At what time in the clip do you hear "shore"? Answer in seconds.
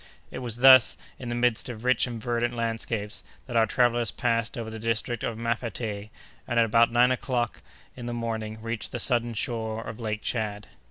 9.35-9.83